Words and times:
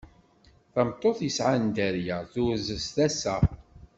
Tameṭṭut 0.73 1.19
yesɛan 1.23 1.65
dderya 1.69 2.17
turez 2.31 2.67
s 2.83 2.87
tasa. 2.95 3.37